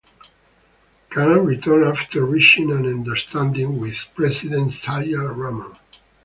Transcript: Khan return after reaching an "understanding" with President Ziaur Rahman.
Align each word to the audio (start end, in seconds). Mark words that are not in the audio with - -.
Khan 1.11 1.45
return 1.45 1.83
after 1.83 2.25
reaching 2.25 2.71
an 2.71 2.87
"understanding" 2.87 3.79
with 3.79 4.07
President 4.15 4.69
Ziaur 4.71 5.29
Rahman. 5.37 5.77